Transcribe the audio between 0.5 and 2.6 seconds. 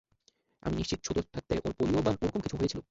আমি নিশ্চিত ছোট থাকতে ওর পোলিও বা এরকম কিছু